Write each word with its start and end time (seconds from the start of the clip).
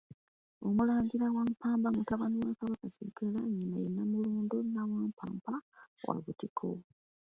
Omulangira 0.67 1.25
Wampamba 1.35 1.87
mutabani 1.95 2.37
wa 2.45 2.53
Kabaka 2.59 2.87
Kiggala, 2.95 3.39
nnyina 3.45 3.75
ye 3.81 3.87
Nnamulondo 3.91 4.57
Nnawampampa 4.65 5.53
wa 6.05 6.15
Butiko. 6.23 6.69